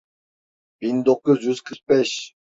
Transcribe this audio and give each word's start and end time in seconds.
Bin 0.81 1.05
dokuz 1.05 1.45
yüz 1.45 1.61
kırk 1.61 1.89
beş. 1.89 2.35